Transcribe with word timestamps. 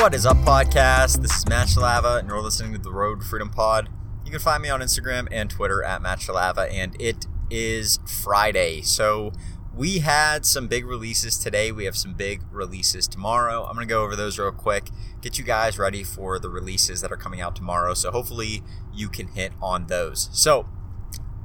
What 0.00 0.14
is 0.14 0.24
up, 0.24 0.38
podcast? 0.38 1.20
This 1.20 1.36
is 1.36 1.46
Match 1.46 1.76
Lava, 1.76 2.16
and 2.16 2.26
you're 2.26 2.40
listening 2.40 2.72
to 2.72 2.78
the 2.78 2.90
Road 2.90 3.22
Freedom 3.22 3.50
Pod. 3.50 3.90
You 4.24 4.30
can 4.30 4.40
find 4.40 4.62
me 4.62 4.70
on 4.70 4.80
Instagram 4.80 5.28
and 5.30 5.50
Twitter 5.50 5.82
at 5.82 6.00
Match 6.00 6.26
Lava, 6.26 6.62
and 6.72 6.96
it 6.98 7.26
is 7.50 7.98
Friday. 8.06 8.80
So 8.80 9.30
we 9.74 9.98
had 9.98 10.46
some 10.46 10.68
big 10.68 10.86
releases 10.86 11.36
today. 11.36 11.70
We 11.70 11.84
have 11.84 11.98
some 11.98 12.14
big 12.14 12.40
releases 12.50 13.06
tomorrow. 13.06 13.66
I'm 13.66 13.74
going 13.74 13.86
to 13.86 13.92
go 13.92 14.02
over 14.02 14.16
those 14.16 14.38
real 14.38 14.52
quick, 14.52 14.88
get 15.20 15.36
you 15.36 15.44
guys 15.44 15.78
ready 15.78 16.02
for 16.02 16.38
the 16.38 16.48
releases 16.48 17.02
that 17.02 17.12
are 17.12 17.18
coming 17.18 17.42
out 17.42 17.54
tomorrow. 17.54 17.92
So 17.92 18.10
hopefully 18.10 18.62
you 18.94 19.10
can 19.10 19.28
hit 19.28 19.52
on 19.60 19.88
those. 19.88 20.30
So 20.32 20.66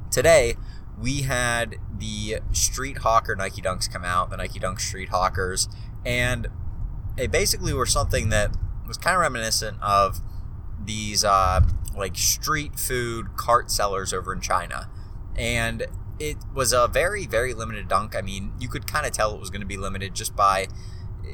today 0.10 0.56
we 0.98 1.24
had 1.24 1.76
the 2.00 2.40
Street 2.54 3.00
Hawker 3.00 3.36
Nike 3.36 3.62
Dunks 3.62 3.92
come 3.92 4.06
out, 4.06 4.30
the 4.30 4.38
Nike 4.38 4.60
Dunk 4.60 4.80
Street 4.80 5.10
Hawkers, 5.10 5.68
and 6.06 6.48
they 7.18 7.28
basically 7.28 7.74
were 7.74 7.86
something 7.86 8.30
that 8.30 8.56
was 8.88 8.98
kind 8.98 9.16
of 9.16 9.22
reminiscent 9.22 9.82
of 9.82 10.22
these 10.84 11.24
uh, 11.24 11.62
like 11.96 12.18
street 12.18 12.78
food 12.78 13.36
cart 13.36 13.72
sellers 13.72 14.14
over 14.14 14.34
in 14.34 14.42
China. 14.42 14.90
And 15.38 15.88
it 16.20 16.38
was 16.54 16.72
a 16.72 16.88
very, 16.88 17.26
very 17.26 17.54
limited 17.54 17.88
dunk. 17.88 18.16
I 18.16 18.22
mean, 18.22 18.54
you 18.60 18.70
could 18.70 18.88
kind 18.88 19.06
of 19.06 19.12
tell 19.12 19.34
it 19.34 19.40
was 19.40 19.50
going 19.50 19.62
to 19.62 19.68
be 19.68 19.78
limited 19.78 20.14
just 20.14 20.36
by 20.36 20.68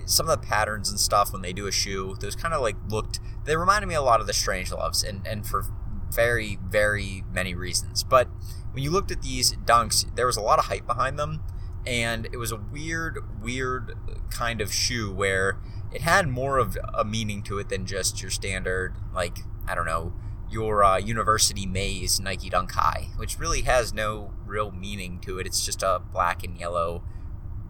some 0.06 0.28
of 0.28 0.42
the 0.42 0.48
patterns 0.48 0.90
and 0.90 1.00
stuff 1.00 1.32
when 1.32 1.42
they 1.42 1.54
do 1.54 1.68
a 1.68 1.72
shoe. 1.72 2.16
Those 2.20 2.36
kind 2.36 2.54
of 2.54 2.62
like 2.62 2.76
looked, 2.90 3.20
they 3.45 3.56
reminded 3.56 3.88
me 3.88 3.95
a 3.95 4.02
lot 4.02 4.22
of 4.22 4.28
the 4.28 4.34
Strange 4.34 4.72
Loves, 4.72 5.04
and, 5.04 5.26
and 5.28 5.45
for 5.45 5.66
very, 6.12 6.58
very 6.64 7.23
many 7.32 7.54
reasons. 7.54 8.04
But 8.04 8.28
when 8.72 8.84
you 8.84 8.92
looked 8.92 9.12
at 9.12 9.22
these 9.22 9.54
dunks, 9.54 10.14
there 10.16 10.26
was 10.26 10.38
a 10.38 10.42
lot 10.42 10.60
of 10.60 10.66
hype 10.66 10.88
behind 10.88 11.20
them, 11.20 11.44
and 11.86 12.28
it 12.32 12.38
was 12.38 12.52
a 12.52 12.58
weird, 12.58 13.20
weird 13.42 13.94
kind 14.30 14.62
of 14.62 14.74
shoe 14.74 15.12
where 15.12 15.58
it 15.92 16.02
had 16.02 16.28
more 16.28 16.58
of 16.58 16.78
a 16.94 17.04
meaning 17.04 17.44
to 17.44 17.60
it 17.60 17.70
than 17.70 17.86
just 17.86 18.22
your 18.22 18.32
standard, 18.32 18.96
like, 19.14 19.40
I 19.68 19.76
don't 19.76 19.86
know, 19.86 20.14
your 20.50 20.84
uh, 20.84 20.98
University 20.98 21.66
Maize 21.66 22.20
Nike 22.20 22.50
Dunk 22.50 22.72
High, 22.73 23.10
which 23.18 23.40
really 23.40 23.62
has 23.62 23.94
no 23.94 24.34
real 24.46 24.72
meaning 24.72 25.20
to 25.22 25.40
it. 25.40 25.48
It's 25.48 25.66
just 25.66 25.82
a 25.82 26.02
black 26.12 26.44
and 26.44 26.58
yellow 26.58 27.04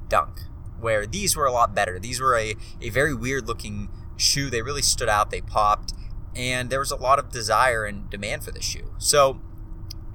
dunk. 0.07 0.41
Where 0.79 1.05
these 1.05 1.35
were 1.35 1.45
a 1.45 1.51
lot 1.51 1.75
better. 1.75 1.99
These 1.99 2.19
were 2.19 2.35
a, 2.35 2.55
a 2.81 2.89
very 2.89 3.13
weird 3.13 3.47
looking 3.47 3.89
shoe. 4.17 4.49
They 4.49 4.63
really 4.63 4.81
stood 4.81 5.09
out, 5.09 5.29
they 5.29 5.41
popped, 5.41 5.93
and 6.35 6.69
there 6.69 6.79
was 6.79 6.91
a 6.91 6.95
lot 6.95 7.19
of 7.19 7.29
desire 7.29 7.85
and 7.85 8.09
demand 8.09 8.43
for 8.43 8.51
this 8.51 8.65
shoe. 8.65 8.93
So 8.97 9.39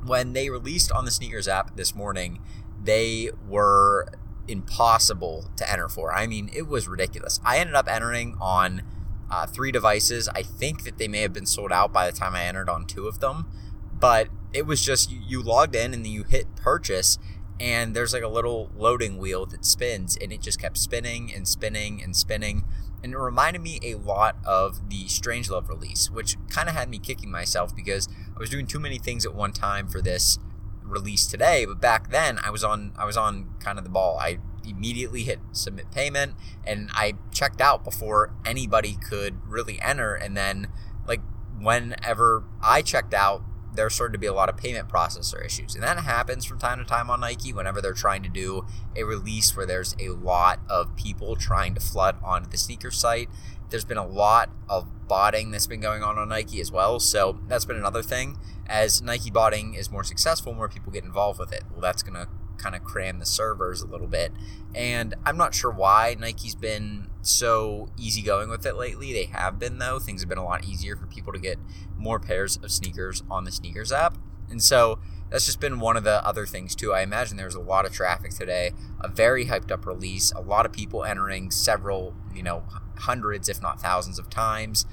when 0.06 0.32
they 0.32 0.50
released 0.50 0.90
on 0.92 1.04
the 1.04 1.10
sneakers 1.10 1.48
app 1.48 1.76
this 1.76 1.94
morning, 1.94 2.40
they 2.82 3.30
were 3.48 4.08
impossible 4.48 5.50
to 5.56 5.70
enter 5.70 5.88
for. 5.88 6.14
I 6.14 6.26
mean, 6.26 6.50
it 6.54 6.68
was 6.68 6.86
ridiculous. 6.88 7.40
I 7.44 7.58
ended 7.58 7.74
up 7.74 7.88
entering 7.88 8.36
on 8.40 8.82
uh, 9.30 9.46
three 9.46 9.72
devices. 9.72 10.28
I 10.28 10.42
think 10.42 10.84
that 10.84 10.98
they 10.98 11.08
may 11.08 11.20
have 11.20 11.32
been 11.32 11.46
sold 11.46 11.72
out 11.72 11.92
by 11.92 12.10
the 12.10 12.16
time 12.16 12.34
I 12.34 12.44
entered 12.44 12.68
on 12.68 12.86
two 12.86 13.06
of 13.08 13.20
them, 13.20 13.46
but 13.92 14.28
it 14.52 14.66
was 14.66 14.82
just 14.82 15.10
you, 15.10 15.20
you 15.26 15.42
logged 15.42 15.74
in 15.74 15.92
and 15.92 16.04
then 16.04 16.12
you 16.12 16.22
hit 16.24 16.54
purchase, 16.56 17.18
and 17.58 17.94
there's 17.94 18.12
like 18.12 18.22
a 18.22 18.28
little 18.28 18.70
loading 18.76 19.18
wheel 19.18 19.46
that 19.46 19.64
spins, 19.64 20.16
and 20.20 20.32
it 20.32 20.40
just 20.40 20.60
kept 20.60 20.78
spinning 20.78 21.32
and 21.34 21.46
spinning 21.48 22.02
and 22.02 22.16
spinning. 22.16 22.64
And 23.02 23.12
it 23.12 23.18
reminded 23.18 23.62
me 23.62 23.78
a 23.82 23.94
lot 23.94 24.36
of 24.44 24.88
the 24.90 25.04
Strangelove 25.04 25.69
release, 25.69 26.10
which 26.10 26.36
kind 26.48 26.69
of 26.69 26.75
had 26.75 26.88
me 26.88 26.98
kicking 26.98 27.31
myself 27.31 27.75
because 27.75 28.08
I 28.34 28.38
was 28.38 28.50
doing 28.50 28.66
too 28.66 28.81
many 28.81 28.98
things 28.98 29.25
at 29.25 29.34
one 29.34 29.53
time 29.53 29.88
for 29.88 30.00
this 30.00 30.38
release 30.82 31.26
today. 31.26 31.66
But 31.66 31.81
back 31.81 32.10
then, 32.10 32.38
I 32.38 32.50
was 32.50 32.64
on 32.64 32.92
I 32.98 33.04
was 33.04 33.16
on 33.16 33.54
kind 33.60 33.78
of 33.78 33.84
the 33.84 33.91
ball. 33.91 34.19
I 34.19 34.38
immediately 34.66 35.22
hit 35.22 35.38
submit 35.52 35.91
payment 35.92 36.34
and 36.64 36.91
I 36.92 37.14
checked 37.32 37.60
out 37.60 37.84
before 37.84 38.34
anybody 38.44 38.97
could 39.08 39.38
really 39.47 39.81
enter. 39.81 40.14
And 40.14 40.36
then, 40.36 40.69
like, 41.06 41.20
whenever 41.58 42.44
I 42.62 42.82
checked 42.82 43.14
out, 43.14 43.42
there 43.76 43.91
started 43.91 44.12
to 44.12 44.19
be 44.19 44.26
a 44.26 44.32
lot 44.32 44.48
of 44.48 44.56
payment 44.56 44.88
processor 44.88 45.44
issues. 45.44 45.75
And 45.75 45.84
that 45.84 45.98
happens 45.98 46.44
from 46.44 46.59
time 46.59 46.78
to 46.78 46.84
time 46.84 47.10
on 47.10 47.20
Nike 47.20 47.53
whenever 47.53 47.81
they're 47.81 47.92
trying 47.92 48.22
to 48.22 48.28
do 48.28 48.66
a 48.97 49.04
release 49.04 49.56
where 49.56 49.66
there's 49.66 49.94
a 50.00 50.10
lot 50.10 50.60
of 50.69 50.97
people 50.97 51.37
trying 51.37 51.75
to 51.75 51.81
flood 51.81 52.16
onto 52.22 52.48
the 52.48 52.56
sneaker 52.56 52.91
site. 52.91 53.28
There's 53.70 53.84
been 53.84 53.98
a 53.98 54.06
lot 54.06 54.50
of 54.69 55.09
botting 55.09 55.50
that's 55.50 55.66
been 55.66 55.81
going 55.81 56.03
on 56.03 56.19
on 56.19 56.28
Nike 56.28 56.60
as 56.60 56.70
well. 56.70 57.00
So 57.00 57.41
that's 57.48 57.64
been 57.64 57.76
another 57.76 58.03
thing. 58.03 58.38
As 58.66 59.03
Nike 59.03 59.31
botting 59.31 59.75
is 59.75 59.91
more 59.91 60.04
successful, 60.04 60.54
more 60.54 60.69
people 60.69 60.93
get 60.93 61.04
involved 61.04 61.38
with 61.38 61.53
it. 61.53 61.64
Well, 61.70 61.81
that's 61.81 62.03
going 62.03 62.14
to 62.14 62.28
kind 62.59 62.75
of 62.75 62.84
cram 62.84 63.19
the 63.19 63.27
servers 63.27 63.83
a 63.83 63.87
little 63.87 64.06
bit. 64.06 64.33
And 64.75 65.15
I'm 65.25 65.37
not 65.37 65.55
sure 65.55 65.71
why 65.71 66.17
Nike's 66.19 66.55
been 66.55 67.09
so 67.22 67.91
easygoing 67.99 68.49
with 68.49 68.67
it 68.67 68.77
lately. 68.77 69.12
They 69.12 69.25
have 69.25 69.59
been, 69.59 69.78
though. 69.78 69.99
Things 69.99 70.22
have 70.22 70.28
been 70.28 70.39
a 70.39 70.44
lot 70.44 70.65
easier 70.65 70.97
for 70.97 71.06
people 71.06 71.33
to 71.33 71.39
get 71.39 71.59
more 71.97 72.21
pairs 72.21 72.59
of 72.62 72.71
sneakers 72.71 73.22
on 73.31 73.44
the 73.44 73.53
sneakers 73.53 73.91
app. 73.91 74.19
And 74.50 74.62
so 74.62 74.99
that's 75.31 75.47
just 75.47 75.61
been 75.61 75.81
one 75.81 75.97
of 75.97 76.05
the 76.05 76.25
other 76.27 76.47
things, 76.47 76.75
too. 76.75 76.93
I 76.93 77.00
imagine 77.00 77.37
there's 77.37 77.55
a 77.55 77.61
lot 77.61 77.87
of 77.87 77.93
traffic 77.93 78.33
today, 78.33 78.73
a 79.00 79.09
very 79.09 79.47
hyped 79.47 79.71
up 79.71 79.87
release, 79.87 80.31
a 80.33 80.41
lot 80.41 80.67
of 80.67 80.73
people 80.73 81.05
entering 81.05 81.50
several, 81.50 82.15
you 82.34 82.43
know, 82.43 82.65
hundreds, 82.99 83.49
if 83.49 83.61
not 83.62 83.81
thousands 83.81 84.19
of 84.19 84.31
times 84.31 84.87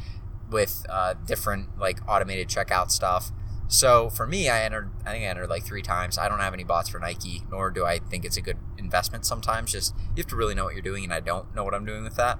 with 0.50 0.86
uh, 0.90 1.16
different 1.26 1.78
like 1.78 2.00
automated 2.08 2.48
checkout 2.48 2.92
stuff. 2.92 3.32
So 3.74 4.12
for 4.12 4.28
me, 4.28 4.50
I 4.50 4.62
entered. 4.62 4.92
I 5.04 5.14
think 5.14 5.24
I 5.24 5.28
entered 5.30 5.50
like 5.50 5.66
three 5.66 5.82
times. 5.82 6.20
I 6.20 6.30
don't 6.30 6.38
have 6.38 6.54
any 6.54 6.64
bots 6.64 6.90
for 6.90 7.00
Nike, 7.00 7.42
nor 7.50 7.72
do 7.72 7.84
I 7.84 7.98
think 7.98 8.24
it's 8.24 8.38
a 8.38 8.42
good 8.42 8.58
investment. 8.78 9.26
Sometimes, 9.26 9.72
just 9.72 9.96
you 10.16 10.22
have 10.22 10.28
to 10.28 10.36
really 10.36 10.54
know 10.54 10.66
what 10.66 10.74
you're 10.74 10.84
doing, 10.84 11.04
and 11.04 11.12
I 11.12 11.20
don't 11.20 11.56
know 11.56 11.64
what 11.64 11.74
I'm 11.74 11.84
doing 11.84 12.04
with 12.04 12.16
that. 12.18 12.38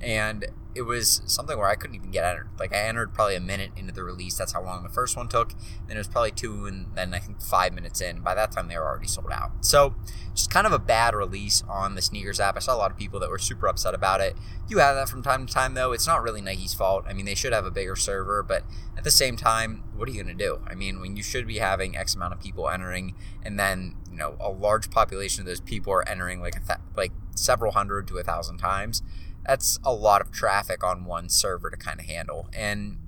And 0.00 0.46
it 0.78 0.82
was 0.82 1.22
something 1.26 1.58
where 1.58 1.66
I 1.66 1.74
couldn't 1.74 1.96
even 1.96 2.12
get 2.12 2.24
entered. 2.24 2.48
Like 2.58 2.72
I 2.72 2.78
entered 2.78 3.12
probably 3.12 3.34
a 3.34 3.40
minute 3.40 3.72
into 3.76 3.92
the 3.92 4.04
release. 4.04 4.36
That's 4.36 4.52
how 4.52 4.62
long 4.62 4.84
the 4.84 4.88
first 4.88 5.16
one 5.16 5.26
took. 5.26 5.52
Then 5.88 5.96
it 5.96 5.98
was 5.98 6.06
probably 6.06 6.30
two, 6.30 6.66
and 6.66 6.86
then 6.94 7.12
I 7.14 7.18
think 7.18 7.40
five 7.40 7.72
minutes 7.72 8.00
in. 8.00 8.20
By 8.20 8.34
that 8.36 8.52
time, 8.52 8.68
they 8.68 8.76
were 8.76 8.86
already 8.86 9.08
sold 9.08 9.32
out. 9.32 9.64
So 9.64 9.96
just 10.34 10.50
kind 10.50 10.68
of 10.68 10.72
a 10.72 10.78
bad 10.78 11.16
release 11.16 11.64
on 11.68 11.96
the 11.96 12.02
sneakers 12.02 12.38
app. 12.38 12.56
I 12.56 12.60
saw 12.60 12.76
a 12.76 12.78
lot 12.78 12.92
of 12.92 12.96
people 12.96 13.18
that 13.18 13.28
were 13.28 13.38
super 13.38 13.66
upset 13.66 13.92
about 13.92 14.20
it. 14.20 14.36
You 14.68 14.78
have 14.78 14.94
that 14.94 15.08
from 15.08 15.20
time 15.22 15.46
to 15.46 15.52
time, 15.52 15.74
though. 15.74 15.90
It's 15.90 16.06
not 16.06 16.22
really 16.22 16.40
Nike's 16.40 16.74
fault. 16.74 17.04
I 17.08 17.12
mean, 17.12 17.24
they 17.24 17.34
should 17.34 17.52
have 17.52 17.66
a 17.66 17.72
bigger 17.72 17.96
server, 17.96 18.44
but 18.44 18.62
at 18.96 19.02
the 19.02 19.10
same 19.10 19.36
time, 19.36 19.82
what 19.96 20.08
are 20.08 20.12
you 20.12 20.22
going 20.22 20.36
to 20.36 20.44
do? 20.44 20.60
I 20.64 20.76
mean, 20.76 21.00
when 21.00 21.16
you 21.16 21.24
should 21.24 21.46
be 21.46 21.58
having 21.58 21.96
X 21.96 22.14
amount 22.14 22.34
of 22.34 22.40
people 22.40 22.68
entering, 22.68 23.16
and 23.42 23.58
then 23.58 23.96
you 24.10 24.16
know 24.16 24.36
a 24.38 24.50
large 24.50 24.90
population 24.90 25.42
of 25.42 25.46
those 25.46 25.60
people 25.60 25.92
are 25.92 26.08
entering 26.08 26.40
like 26.40 26.54
a 26.54 26.60
th- 26.60 26.78
like 26.96 27.10
several 27.34 27.72
hundred 27.72 28.06
to 28.08 28.18
a 28.18 28.22
thousand 28.22 28.58
times 28.58 29.02
that's 29.48 29.78
a 29.82 29.92
lot 29.94 30.20
of 30.20 30.30
traffic 30.30 30.84
on 30.84 31.06
one 31.06 31.30
server 31.30 31.70
to 31.70 31.76
kind 31.76 31.98
of 31.98 32.04
handle. 32.04 32.50
And 32.52 32.98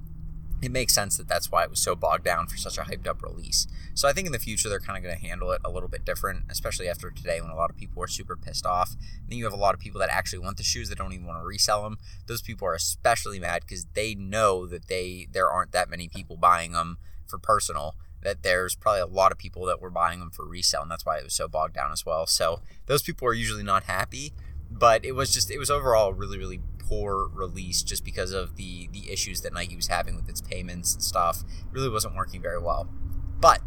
it 0.62 0.70
makes 0.70 0.94
sense 0.94 1.18
that 1.18 1.28
that's 1.28 1.52
why 1.52 1.64
it 1.64 1.70
was 1.70 1.80
so 1.80 1.94
bogged 1.94 2.24
down 2.24 2.46
for 2.46 2.56
such 2.56 2.78
a 2.78 2.82
hyped 2.82 3.06
up 3.06 3.22
release. 3.22 3.66
So 3.92 4.08
I 4.08 4.14
think 4.14 4.26
in 4.26 4.32
the 4.32 4.38
future 4.38 4.70
they're 4.70 4.80
kind 4.80 4.96
of 4.96 5.02
going 5.02 5.14
to 5.14 5.26
handle 5.26 5.52
it 5.52 5.60
a 5.66 5.70
little 5.70 5.88
bit 5.88 6.06
different, 6.06 6.44
especially 6.48 6.88
after 6.88 7.10
today 7.10 7.42
when 7.42 7.50
a 7.50 7.54
lot 7.54 7.68
of 7.68 7.76
people 7.76 8.02
are 8.02 8.08
super 8.08 8.36
pissed 8.36 8.64
off. 8.64 8.94
And 8.94 9.28
then 9.28 9.38
you 9.38 9.44
have 9.44 9.52
a 9.52 9.58
lot 9.58 9.74
of 9.74 9.80
people 9.80 10.00
that 10.00 10.08
actually 10.08 10.38
want 10.38 10.56
the 10.56 10.62
shoes 10.62 10.88
that 10.88 10.96
don't 10.96 11.12
even 11.12 11.26
want 11.26 11.40
to 11.40 11.46
resell 11.46 11.82
them. 11.82 11.98
Those 12.26 12.40
people 12.40 12.66
are 12.66 12.74
especially 12.74 13.38
mad 13.38 13.62
because 13.66 13.86
they 13.92 14.14
know 14.14 14.66
that 14.66 14.88
they 14.88 15.28
there 15.30 15.50
aren't 15.50 15.72
that 15.72 15.90
many 15.90 16.08
people 16.08 16.38
buying 16.38 16.72
them 16.72 16.96
for 17.26 17.38
personal. 17.38 17.96
That 18.22 18.42
there's 18.42 18.74
probably 18.74 19.00
a 19.00 19.06
lot 19.06 19.32
of 19.32 19.38
people 19.38 19.64
that 19.66 19.80
were 19.80 19.90
buying 19.90 20.20
them 20.20 20.30
for 20.30 20.46
resale, 20.46 20.82
and 20.82 20.90
that's 20.90 21.06
why 21.06 21.16
it 21.16 21.24
was 21.24 21.32
so 21.32 21.48
bogged 21.48 21.74
down 21.74 21.90
as 21.90 22.04
well. 22.04 22.26
So 22.26 22.60
those 22.84 23.02
people 23.02 23.26
are 23.26 23.32
usually 23.32 23.62
not 23.62 23.84
happy 23.84 24.34
but 24.80 25.04
it 25.04 25.12
was 25.12 25.32
just 25.32 25.50
it 25.50 25.58
was 25.58 25.70
overall 25.70 26.12
really 26.12 26.38
really 26.38 26.60
poor 26.78 27.30
release 27.32 27.82
just 27.84 28.04
because 28.04 28.32
of 28.32 28.56
the 28.56 28.88
the 28.92 29.12
issues 29.12 29.42
that 29.42 29.52
Nike 29.52 29.76
was 29.76 29.86
having 29.86 30.16
with 30.16 30.28
its 30.28 30.40
payments 30.40 30.92
and 30.92 31.02
stuff. 31.02 31.42
It 31.42 31.72
really 31.72 31.88
wasn't 31.88 32.16
working 32.16 32.42
very 32.42 32.60
well. 32.60 32.90
But 33.38 33.60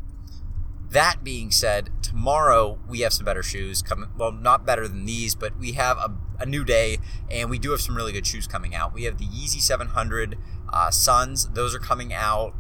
that 0.90 1.24
being 1.24 1.50
said, 1.50 1.90
tomorrow 2.04 2.80
we 2.88 3.00
have 3.00 3.14
some 3.14 3.26
better 3.26 3.42
shoes 3.42 3.82
coming. 3.82 4.10
Well, 4.18 4.34
not 4.34 4.66
better 4.66 4.88
than 4.88 5.06
these, 5.06 5.36
but 5.36 5.58
we 5.58 5.72
have 5.72 5.98
a, 5.98 6.18
a 6.40 6.46
new 6.46 6.66
day, 6.66 6.98
and 7.32 7.50
we 7.50 7.58
do 7.58 7.72
have 7.72 7.82
some 7.82 7.96
really 7.96 8.12
good 8.12 8.28
shoes 8.28 8.46
coming 8.46 8.76
out. 8.76 8.94
We 8.94 9.06
have 9.06 9.18
the 9.18 9.26
Yeezy 9.26 9.62
700 9.62 10.38
uh, 10.72 10.92
Suns; 10.92 11.48
those 11.50 11.74
are 11.74 11.80
coming 11.80 12.14
out 12.14 12.54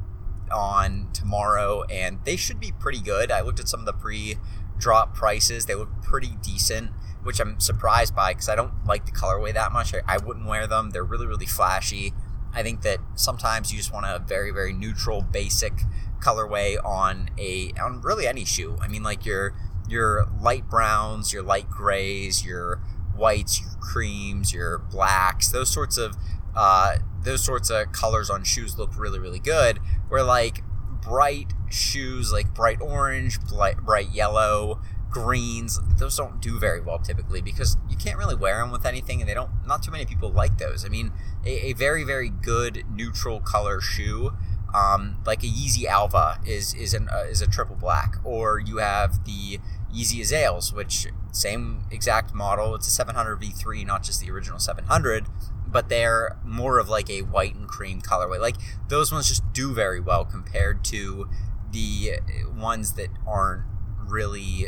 on 0.51 1.09
tomorrow, 1.13 1.83
and 1.83 2.19
they 2.23 2.35
should 2.35 2.59
be 2.59 2.71
pretty 2.71 3.01
good. 3.01 3.31
I 3.31 3.41
looked 3.41 3.59
at 3.59 3.67
some 3.67 3.81
of 3.81 3.85
the 3.85 3.93
pre-drop 3.93 5.13
prices; 5.13 5.65
they 5.65 5.75
look 5.75 5.89
pretty 6.01 6.37
decent 6.41 6.91
which 7.23 7.39
I'm 7.39 7.59
surprised 7.59 8.15
by 8.15 8.33
because 8.33 8.49
I 8.49 8.55
don't 8.55 8.85
like 8.85 9.05
the 9.05 9.11
colorway 9.11 9.53
that 9.53 9.71
much. 9.71 9.93
I, 9.93 10.01
I, 10.07 10.17
wouldn't 10.17 10.47
wear 10.47 10.67
them. 10.67 10.91
They're 10.91 11.03
really, 11.03 11.25
really 11.25 11.45
flashy. 11.45 12.13
I 12.53 12.61
think 12.63 12.81
that 12.81 12.99
sometimes 13.15 13.71
you 13.71 13.77
just 13.77 13.91
want 13.91 14.05
a 14.05 14.19
very, 14.19 14.51
very 14.51 14.73
neutral, 14.73 15.21
basic 15.21 15.73
colorway 16.19 16.77
on 16.83 17.29
a 17.37 17.71
on 17.81 18.01
really 18.01 18.27
any 18.27 18.45
shoe. 18.45 18.77
I 18.81 18.87
mean, 18.87 19.03
like 19.03 19.25
your 19.25 19.55
your 19.87 20.27
light 20.39 20.69
browns, 20.69 21.33
your 21.33 21.43
light 21.43 21.69
grays, 21.69 22.45
your 22.45 22.81
whites, 23.15 23.59
your 23.59 23.71
creams, 23.79 24.53
your 24.53 24.79
blacks, 24.79 25.49
those 25.49 25.69
sorts 25.69 25.97
of 25.97 26.15
uh, 26.55 26.97
those 27.23 27.43
sorts 27.43 27.69
of 27.69 27.91
colors 27.91 28.29
on 28.29 28.43
shoes 28.43 28.77
look 28.77 28.97
really, 28.97 29.19
really 29.19 29.39
good. 29.39 29.79
Where 30.09 30.23
like 30.23 30.61
bright 31.01 31.53
shoes, 31.69 32.31
like 32.31 32.53
bright 32.53 32.81
orange, 32.81 33.39
bright, 33.41 33.77
bright 33.77 34.11
yellow, 34.11 34.81
greens 35.13 35.79
those 35.99 36.17
don't 36.17 36.41
do 36.41 36.59
very 36.59 36.81
well 36.81 36.97
typically 36.97 37.41
because 37.41 37.77
you 37.89 37.95
can't 37.95 38.17
really 38.17 38.35
wear 38.35 38.57
them 38.57 38.71
with 38.71 38.85
anything 38.85 39.21
and 39.21 39.29
they 39.29 39.33
don't 39.33 39.51
not 39.65 39.83
too 39.83 39.91
many 39.91 40.05
people 40.05 40.31
like 40.31 40.57
those 40.57 40.83
i 40.83 40.89
mean 40.89 41.11
a, 41.45 41.67
a 41.67 41.73
very 41.73 42.03
very 42.03 42.29
good 42.29 42.83
neutral 42.89 43.39
color 43.39 43.81
shoe. 43.81 44.33
Um, 44.73 45.17
like 45.25 45.43
a 45.43 45.47
Yeezy 45.47 45.85
Alvah 45.85 46.45
is 46.47 46.73
is 46.73 46.93
an 46.93 47.07
uh, 47.09 47.25
is 47.29 47.41
a 47.41 47.47
triple 47.47 47.75
black, 47.75 48.15
or 48.23 48.59
you 48.59 48.77
have 48.77 49.23
the 49.25 49.59
Yeezy 49.93 50.21
Azaels, 50.21 50.73
which 50.73 51.07
same 51.31 51.83
exact 51.91 52.33
model. 52.33 52.73
It's 52.73 52.87
a 52.87 52.91
700 52.91 53.39
V3, 53.39 53.85
not 53.85 54.01
just 54.01 54.19
the 54.21 54.31
original 54.31 54.57
700, 54.57 55.27
but 55.67 55.89
they're 55.89 56.37
more 56.43 56.79
of 56.79 56.89
like 56.89 57.09
a 57.09 57.21
white 57.21 57.53
and 57.53 57.67
cream 57.67 58.01
colorway. 58.01 58.39
Like 58.39 58.55
those 58.87 59.11
ones 59.11 59.29
just 59.29 59.43
do 59.53 59.73
very 59.73 59.99
well 59.99 60.25
compared 60.25 60.83
to 60.85 61.29
the 61.71 62.13
ones 62.55 62.93
that 62.93 63.09
aren't 63.27 63.63
really 63.99 64.67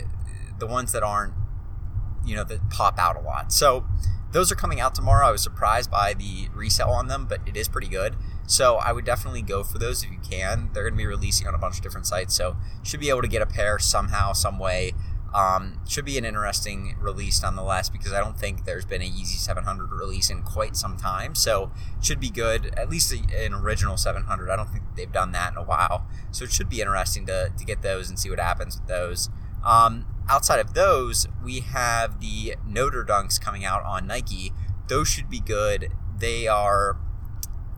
the 0.59 0.67
ones 0.67 0.91
that 0.91 1.03
aren't 1.03 1.33
you 2.25 2.35
know 2.35 2.43
that 2.43 2.69
pop 2.69 2.97
out 2.97 3.15
a 3.15 3.21
lot. 3.21 3.51
So 3.51 3.85
those 4.31 4.51
are 4.51 4.55
coming 4.55 4.79
out 4.79 4.95
tomorrow. 4.95 5.27
I 5.27 5.31
was 5.31 5.41
surprised 5.41 5.89
by 5.89 6.13
the 6.13 6.49
resale 6.53 6.89
on 6.89 7.07
them, 7.07 7.25
but 7.27 7.39
it 7.47 7.55
is 7.55 7.67
pretty 7.67 7.87
good. 7.87 8.15
So 8.47 8.75
I 8.75 8.91
would 8.91 9.05
definitely 9.05 9.41
go 9.41 9.63
for 9.63 9.77
those 9.77 10.03
if 10.03 10.11
you 10.11 10.19
can. 10.19 10.69
They're 10.73 10.83
going 10.83 10.93
to 10.93 10.97
be 10.97 11.05
releasing 11.05 11.47
on 11.47 11.55
a 11.55 11.57
bunch 11.57 11.77
of 11.77 11.83
different 11.83 12.05
sites, 12.05 12.35
so 12.35 12.57
should 12.83 12.99
be 12.99 13.09
able 13.09 13.21
to 13.21 13.27
get 13.27 13.41
a 13.41 13.45
pair 13.45 13.79
somehow, 13.79 14.33
some 14.33 14.59
way. 14.59 14.93
Um, 15.33 15.81
should 15.85 16.05
be 16.05 16.17
an 16.17 16.23
interesting 16.23 16.95
release 16.97 17.41
nonetheless 17.41 17.89
because 17.89 18.13
I 18.13 18.21
don't 18.21 18.39
think 18.39 18.63
there's 18.63 18.85
been 18.85 19.01
a 19.01 19.05
Yeezy 19.05 19.37
700 19.37 19.91
release 19.91 20.29
in 20.29 20.43
quite 20.43 20.77
some 20.77 20.95
time. 20.95 21.35
So 21.35 21.71
should 22.01 22.21
be 22.21 22.29
good. 22.29 22.73
At 22.77 22.89
least 22.89 23.11
an 23.11 23.53
original 23.53 23.97
700. 23.97 24.49
I 24.49 24.55
don't 24.55 24.69
think 24.69 24.83
they've 24.95 25.11
done 25.11 25.33
that 25.33 25.51
in 25.51 25.57
a 25.57 25.63
while. 25.63 26.07
So 26.31 26.45
it 26.45 26.53
should 26.53 26.69
be 26.69 26.79
interesting 26.79 27.25
to, 27.25 27.51
to 27.57 27.65
get 27.65 27.81
those 27.81 28.07
and 28.07 28.17
see 28.17 28.29
what 28.29 28.39
happens 28.39 28.79
with 28.79 28.87
those. 28.87 29.29
Um, 29.65 30.05
outside 30.29 30.59
of 30.59 30.73
those, 30.73 31.27
we 31.43 31.61
have 31.61 32.19
the 32.19 32.55
Notre 32.65 33.05
Dunks 33.05 33.39
coming 33.39 33.65
out 33.65 33.83
on 33.83 34.07
Nike. 34.07 34.51
Those 34.87 35.07
should 35.07 35.29
be 35.29 35.39
good. 35.39 35.91
They 36.17 36.47
are 36.47 36.97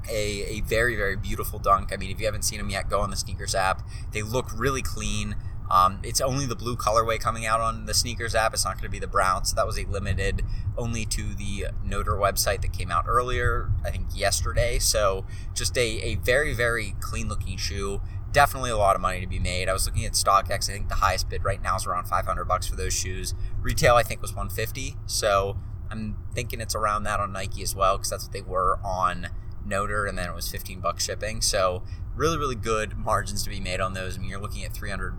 a, 0.10 0.44
a 0.44 0.62
very, 0.62 0.96
very 0.96 1.16
beautiful 1.16 1.60
dunk. 1.60 1.92
I 1.94 1.98
mean, 1.98 2.12
if 2.12 2.20
you 2.20 2.26
haven't 2.26 2.44
seen 2.44 2.60
them 2.60 2.70
yet, 2.70 2.90
go 2.90 3.02
on 3.02 3.10
the 3.10 3.18
sneakers 3.18 3.56
app. 3.56 3.82
They 4.12 4.22
look 4.22 4.48
really 4.56 4.82
clean. 4.82 5.36
Um, 5.70 6.00
it's 6.04 6.22
only 6.22 6.46
the 6.46 6.56
blue 6.56 6.78
colorway 6.78 7.20
coming 7.20 7.46
out 7.46 7.60
on 7.60 7.86
the 7.88 7.94
sneakers 7.94 8.36
app. 8.36 8.54
It's 8.54 8.64
not 8.64 8.76
going 8.76 8.84
to 8.84 8.90
be 8.90 9.00
the 9.00 9.08
brown. 9.08 9.44
So 9.44 9.56
that 9.56 9.66
was 9.66 9.78
a 9.78 9.86
limited 9.86 10.44
only 10.78 11.06
to 11.08 11.36
the 11.36 11.68
Notre 11.84 12.16
website 12.16 12.62
that 12.62 12.72
came 12.72 12.90
out 12.90 13.06
earlier, 13.08 13.70
I 13.84 13.92
think 13.92 14.08
yesterday. 14.16 14.80
So 14.80 15.26
just 15.54 15.78
a, 15.78 15.82
a 15.82 16.16
very, 16.16 16.54
very 16.54 16.96
clean 17.02 17.28
looking 17.28 17.58
shoe. 17.58 18.02
Definitely 18.32 18.70
a 18.70 18.78
lot 18.78 18.96
of 18.96 19.02
money 19.02 19.22
to 19.22 19.28
be 19.28 19.40
made. 19.40 19.70
I 19.70 19.74
was 19.74 19.86
looking 19.86 20.06
at 20.06 20.14
StockX. 20.14 20.70
I 20.70 20.74
think 20.74 20.90
the 20.90 20.96
highest 20.96 21.30
bid 21.30 21.44
right 21.44 21.62
now 21.62 21.76
is 21.76 21.86
around 21.86 22.06
500 22.06 22.46
bucks 22.46 22.68
for 22.68 22.76
those 22.76 22.94
shoes. 22.94 23.34
Retail, 23.62 23.96
I 23.96 24.04
think, 24.04 24.22
was 24.22 24.32
150. 24.32 24.96
So 25.06 25.58
I'm 25.90 26.18
thinking 26.34 26.62
it's 26.62 26.76
around 26.76 27.04
that 27.04 27.20
on 27.20 27.32
Nike 27.32 27.64
as 27.64 27.74
well 27.74 27.98
because 27.98 28.10
that's 28.10 28.26
what 28.26 28.34
they 28.34 28.42
were 28.42 28.80
on 28.84 29.30
Notre, 29.66 30.06
and 30.06 30.18
then 30.18 30.30
it 30.30 30.36
was 30.36 30.50
15 30.50 30.80
bucks 30.80 31.04
shipping. 31.04 31.42
So 31.42 31.84
really, 32.16 32.38
really 32.38 32.56
good 32.56 32.98
margins 32.98 33.44
to 33.44 33.50
be 33.50 33.60
made 33.60 33.82
on 33.82 33.94
those. 33.94 34.18
I 34.18 34.22
mean, 34.22 34.30
you're 34.30 34.42
looking 34.42 34.64
at 34.64 34.74
300 34.74 35.14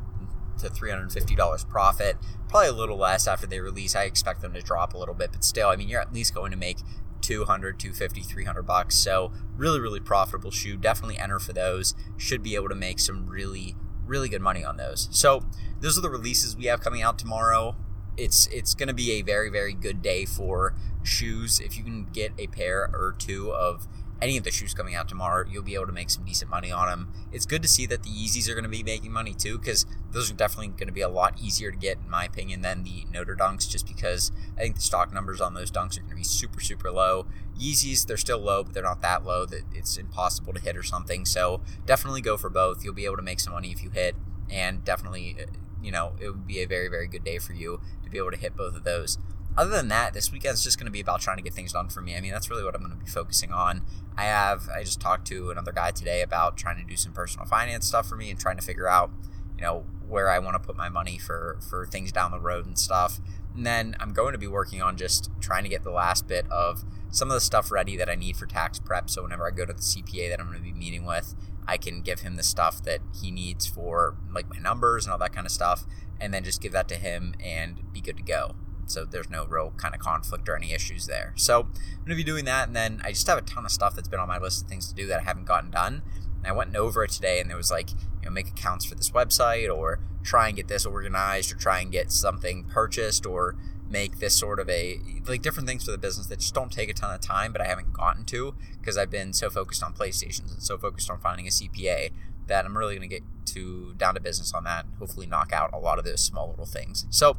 to 0.60 0.68
$350 0.68 1.68
profit. 1.68 2.16
Probably 2.48 2.68
a 2.68 2.72
little 2.72 2.96
less 2.96 3.26
after 3.26 3.46
they 3.46 3.60
release. 3.60 3.94
I 3.94 4.04
expect 4.04 4.42
them 4.42 4.52
to 4.54 4.60
drop 4.60 4.94
a 4.94 4.98
little 4.98 5.14
bit, 5.14 5.32
but 5.32 5.44
still, 5.44 5.68
I 5.68 5.76
mean, 5.76 5.88
you're 5.88 6.00
at 6.00 6.12
least 6.12 6.34
going 6.34 6.50
to 6.50 6.56
make 6.56 6.78
200, 7.22 7.78
250, 7.78 8.22
300 8.22 8.62
bucks. 8.62 8.94
So, 8.94 9.32
really, 9.56 9.80
really 9.80 10.00
profitable 10.00 10.50
shoe. 10.50 10.76
Definitely 10.76 11.18
enter 11.18 11.38
for 11.38 11.52
those. 11.52 11.94
Should 12.16 12.42
be 12.42 12.54
able 12.54 12.68
to 12.68 12.74
make 12.74 12.98
some 12.98 13.26
really, 13.26 13.76
really 14.06 14.28
good 14.28 14.42
money 14.42 14.64
on 14.64 14.76
those. 14.76 15.08
So, 15.10 15.44
those 15.80 15.98
are 15.98 16.00
the 16.02 16.10
releases 16.10 16.56
we 16.56 16.66
have 16.66 16.80
coming 16.80 17.02
out 17.02 17.18
tomorrow. 17.18 17.76
It's 18.16 18.48
it's 18.48 18.74
going 18.74 18.88
to 18.88 18.94
be 18.94 19.12
a 19.12 19.22
very, 19.22 19.48
very 19.48 19.74
good 19.74 20.02
day 20.02 20.24
for 20.24 20.74
shoes. 21.04 21.60
If 21.60 21.76
you 21.76 21.84
can 21.84 22.06
get 22.12 22.32
a 22.38 22.48
pair 22.48 22.90
or 22.92 23.14
two 23.16 23.52
of 23.52 23.86
any 24.20 24.36
of 24.36 24.44
the 24.44 24.50
shoes 24.50 24.74
coming 24.74 24.94
out 24.94 25.08
tomorrow, 25.08 25.44
you'll 25.48 25.62
be 25.62 25.74
able 25.74 25.86
to 25.86 25.92
make 25.92 26.10
some 26.10 26.24
decent 26.24 26.50
money 26.50 26.72
on 26.72 26.88
them. 26.88 27.12
It's 27.32 27.46
good 27.46 27.62
to 27.62 27.68
see 27.68 27.86
that 27.86 28.02
the 28.02 28.10
Yeezys 28.10 28.48
are 28.48 28.54
going 28.54 28.64
to 28.64 28.70
be 28.70 28.82
making 28.82 29.12
money 29.12 29.34
too, 29.34 29.58
because 29.58 29.86
those 30.10 30.30
are 30.30 30.34
definitely 30.34 30.68
going 30.68 30.88
to 30.88 30.92
be 30.92 31.00
a 31.00 31.08
lot 31.08 31.40
easier 31.40 31.70
to 31.70 31.76
get, 31.76 31.98
in 32.04 32.10
my 32.10 32.24
opinion, 32.24 32.62
than 32.62 32.82
the 32.82 33.04
Notre 33.12 33.36
Dunks, 33.36 33.68
just 33.68 33.86
because 33.86 34.32
I 34.56 34.62
think 34.62 34.76
the 34.76 34.82
stock 34.82 35.12
numbers 35.12 35.40
on 35.40 35.54
those 35.54 35.70
dunks 35.70 35.96
are 35.96 36.00
going 36.00 36.10
to 36.10 36.16
be 36.16 36.24
super, 36.24 36.60
super 36.60 36.90
low. 36.90 37.26
Yeezys, 37.60 38.06
they're 38.06 38.16
still 38.16 38.38
low, 38.38 38.64
but 38.64 38.74
they're 38.74 38.82
not 38.82 39.02
that 39.02 39.24
low 39.24 39.46
that 39.46 39.62
it's 39.74 39.96
impossible 39.96 40.52
to 40.52 40.60
hit 40.60 40.76
or 40.76 40.82
something. 40.82 41.24
So 41.24 41.60
definitely 41.86 42.20
go 42.20 42.36
for 42.36 42.50
both. 42.50 42.84
You'll 42.84 42.94
be 42.94 43.04
able 43.04 43.16
to 43.16 43.22
make 43.22 43.40
some 43.40 43.52
money 43.52 43.70
if 43.70 43.82
you 43.82 43.90
hit, 43.90 44.16
and 44.50 44.84
definitely, 44.84 45.36
uh, 45.40 45.46
you 45.82 45.92
know, 45.92 46.14
it 46.20 46.28
would 46.28 46.46
be 46.46 46.60
a 46.60 46.66
very, 46.66 46.88
very 46.88 47.06
good 47.06 47.22
day 47.22 47.38
for 47.38 47.52
you 47.52 47.80
to 48.02 48.10
be 48.10 48.18
able 48.18 48.30
to 48.30 48.36
hit 48.36 48.56
both 48.56 48.74
of 48.74 48.84
those 48.84 49.18
other 49.58 49.70
than 49.70 49.88
that, 49.88 50.14
this 50.14 50.30
weekend's 50.30 50.62
just 50.62 50.78
going 50.78 50.86
to 50.86 50.92
be 50.92 51.00
about 51.00 51.20
trying 51.20 51.36
to 51.36 51.42
get 51.42 51.52
things 51.52 51.72
done 51.72 51.88
for 51.88 52.00
me. 52.00 52.14
I 52.14 52.20
mean, 52.20 52.30
that's 52.30 52.48
really 52.48 52.62
what 52.62 52.76
I'm 52.76 52.80
going 52.80 52.96
to 52.96 53.04
be 53.04 53.10
focusing 53.10 53.50
on. 53.50 53.82
I 54.16 54.22
have, 54.22 54.68
I 54.68 54.84
just 54.84 55.00
talked 55.00 55.26
to 55.28 55.50
another 55.50 55.72
guy 55.72 55.90
today 55.90 56.22
about 56.22 56.56
trying 56.56 56.76
to 56.76 56.88
do 56.88 56.96
some 56.96 57.12
personal 57.12 57.44
finance 57.44 57.84
stuff 57.84 58.08
for 58.08 58.14
me 58.14 58.30
and 58.30 58.38
trying 58.38 58.56
to 58.56 58.62
figure 58.62 58.88
out, 58.88 59.10
you 59.56 59.64
know, 59.64 59.84
where 60.06 60.30
I 60.30 60.38
want 60.38 60.54
to 60.54 60.64
put 60.64 60.76
my 60.76 60.88
money 60.88 61.18
for, 61.18 61.58
for 61.68 61.86
things 61.86 62.12
down 62.12 62.30
the 62.30 62.38
road 62.38 62.66
and 62.66 62.78
stuff. 62.78 63.18
And 63.52 63.66
then 63.66 63.96
I'm 63.98 64.12
going 64.12 64.30
to 64.30 64.38
be 64.38 64.46
working 64.46 64.80
on 64.80 64.96
just 64.96 65.28
trying 65.40 65.64
to 65.64 65.68
get 65.68 65.82
the 65.82 65.90
last 65.90 66.28
bit 66.28 66.46
of 66.52 66.84
some 67.10 67.28
of 67.28 67.34
the 67.34 67.40
stuff 67.40 67.72
ready 67.72 67.96
that 67.96 68.08
I 68.08 68.14
need 68.14 68.36
for 68.36 68.46
tax 68.46 68.78
prep. 68.78 69.10
So 69.10 69.24
whenever 69.24 69.44
I 69.44 69.50
go 69.50 69.66
to 69.66 69.72
the 69.72 69.80
CPA 69.80 70.30
that 70.30 70.38
I'm 70.38 70.46
going 70.46 70.58
to 70.58 70.64
be 70.64 70.72
meeting 70.72 71.04
with, 71.04 71.34
I 71.66 71.78
can 71.78 72.02
give 72.02 72.20
him 72.20 72.36
the 72.36 72.44
stuff 72.44 72.80
that 72.84 73.00
he 73.20 73.32
needs 73.32 73.66
for 73.66 74.16
like 74.32 74.48
my 74.48 74.60
numbers 74.60 75.04
and 75.04 75.12
all 75.12 75.18
that 75.18 75.32
kind 75.32 75.48
of 75.48 75.50
stuff, 75.50 75.84
and 76.20 76.32
then 76.32 76.44
just 76.44 76.62
give 76.62 76.70
that 76.72 76.86
to 76.88 76.94
him 76.94 77.34
and 77.42 77.92
be 77.92 78.00
good 78.00 78.16
to 78.18 78.22
go 78.22 78.54
so 78.90 79.04
there's 79.04 79.30
no 79.30 79.46
real 79.46 79.72
kind 79.76 79.94
of 79.94 80.00
conflict 80.00 80.48
or 80.48 80.56
any 80.56 80.72
issues 80.72 81.06
there. 81.06 81.32
So 81.36 81.60
I'm 81.60 82.06
to 82.06 82.14
be 82.14 82.24
doing 82.24 82.44
that, 82.46 82.66
and 82.66 82.76
then 82.76 83.00
I 83.04 83.10
just 83.10 83.26
have 83.26 83.38
a 83.38 83.42
ton 83.42 83.64
of 83.64 83.70
stuff 83.70 83.94
that's 83.94 84.08
been 84.08 84.20
on 84.20 84.28
my 84.28 84.38
list 84.38 84.62
of 84.62 84.68
things 84.68 84.88
to 84.88 84.94
do 84.94 85.06
that 85.06 85.20
I 85.20 85.24
haven't 85.24 85.44
gotten 85.44 85.70
done. 85.70 86.02
And 86.38 86.46
I 86.46 86.52
went 86.52 86.74
over 86.76 87.04
it 87.04 87.10
today, 87.10 87.40
and 87.40 87.50
there 87.50 87.56
was 87.56 87.70
like, 87.70 87.90
you 87.90 88.24
know, 88.24 88.30
make 88.30 88.48
accounts 88.48 88.84
for 88.84 88.94
this 88.94 89.10
website, 89.10 89.74
or 89.74 90.00
try 90.22 90.48
and 90.48 90.56
get 90.56 90.68
this 90.68 90.86
organized, 90.86 91.52
or 91.52 91.56
try 91.56 91.80
and 91.80 91.92
get 91.92 92.10
something 92.10 92.64
purchased, 92.64 93.26
or 93.26 93.56
make 93.90 94.18
this 94.18 94.34
sort 94.34 94.60
of 94.60 94.68
a 94.68 95.00
like 95.26 95.42
different 95.42 95.68
things 95.68 95.84
for 95.84 95.90
the 95.90 95.98
business 95.98 96.26
that 96.26 96.38
just 96.38 96.54
don't 96.54 96.70
take 96.70 96.88
a 96.88 96.94
ton 96.94 97.14
of 97.14 97.20
time, 97.20 97.52
but 97.52 97.60
I 97.60 97.66
haven't 97.66 97.92
gotten 97.92 98.24
to 98.26 98.54
because 98.78 98.98
I've 98.98 99.10
been 99.10 99.32
so 99.32 99.50
focused 99.50 99.82
on 99.82 99.94
PlayStations 99.94 100.52
and 100.52 100.62
so 100.62 100.76
focused 100.76 101.10
on 101.10 101.20
finding 101.20 101.46
a 101.46 101.50
CPA 101.50 102.10
that 102.46 102.64
I'm 102.64 102.76
really 102.76 102.96
going 102.96 103.08
to 103.08 103.14
get 103.14 103.22
to 103.46 103.94
down 103.96 104.14
to 104.14 104.20
business 104.20 104.52
on 104.52 104.64
that. 104.64 104.84
and 104.84 104.94
Hopefully, 104.98 105.26
knock 105.26 105.52
out 105.52 105.72
a 105.72 105.78
lot 105.78 105.98
of 105.98 106.04
those 106.04 106.20
small 106.20 106.50
little 106.50 106.66
things. 106.66 107.06
So 107.10 107.36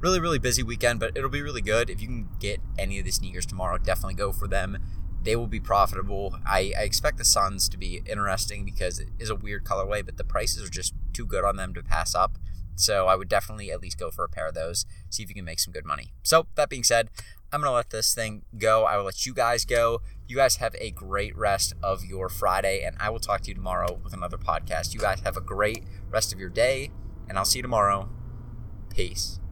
really, 0.00 0.20
really 0.20 0.38
busy 0.38 0.62
weekend, 0.62 1.00
but 1.00 1.16
it'll 1.16 1.30
be 1.30 1.42
really 1.42 1.62
good. 1.62 1.90
If 1.90 2.00
you 2.00 2.06
can 2.06 2.28
get 2.38 2.60
any 2.78 2.98
of 2.98 3.04
the 3.04 3.10
sneakers 3.10 3.46
tomorrow, 3.46 3.78
definitely 3.78 4.14
go 4.14 4.32
for 4.32 4.46
them. 4.46 4.78
They 5.22 5.34
will 5.36 5.48
be 5.48 5.60
profitable. 5.60 6.36
I, 6.46 6.72
I 6.78 6.82
expect 6.82 7.18
the 7.18 7.24
Suns 7.24 7.68
to 7.70 7.76
be 7.76 8.02
interesting 8.06 8.64
because 8.64 9.00
it 9.00 9.08
is 9.18 9.30
a 9.30 9.34
weird 9.34 9.64
colorway, 9.64 10.04
but 10.04 10.16
the 10.16 10.24
prices 10.24 10.66
are 10.66 10.70
just 10.70 10.94
too 11.12 11.26
good 11.26 11.44
on 11.44 11.56
them 11.56 11.74
to 11.74 11.82
pass 11.82 12.14
up. 12.14 12.38
So 12.76 13.08
I 13.08 13.16
would 13.16 13.28
definitely 13.28 13.72
at 13.72 13.82
least 13.82 13.98
go 13.98 14.10
for 14.10 14.24
a 14.24 14.28
pair 14.28 14.46
of 14.46 14.54
those, 14.54 14.86
see 15.10 15.24
if 15.24 15.28
you 15.28 15.34
can 15.34 15.44
make 15.44 15.58
some 15.58 15.72
good 15.72 15.84
money. 15.84 16.12
So, 16.22 16.46
that 16.54 16.68
being 16.68 16.84
said, 16.84 17.08
I'm 17.52 17.60
going 17.60 17.70
to 17.70 17.74
let 17.74 17.90
this 17.90 18.14
thing 18.14 18.42
go. 18.56 18.84
I 18.84 18.96
will 18.96 19.04
let 19.04 19.26
you 19.26 19.34
guys 19.34 19.64
go. 19.64 20.00
You 20.28 20.36
guys 20.36 20.56
have 20.56 20.76
a 20.78 20.92
great 20.92 21.36
rest 21.36 21.72
of 21.82 22.04
your 22.04 22.28
Friday, 22.28 22.84
and 22.84 22.94
I 23.00 23.10
will 23.10 23.18
talk 23.18 23.40
to 23.42 23.48
you 23.48 23.54
tomorrow 23.54 23.98
with 24.04 24.12
another 24.12 24.36
podcast. 24.36 24.94
You 24.94 25.00
guys 25.00 25.20
have 25.24 25.36
a 25.36 25.40
great 25.40 25.82
rest 26.08 26.32
of 26.32 26.38
your 26.38 26.50
day, 26.50 26.90
and 27.28 27.36
I'll 27.36 27.44
see 27.44 27.58
you 27.58 27.62
tomorrow. 27.62 28.10
Peace. 28.90 29.40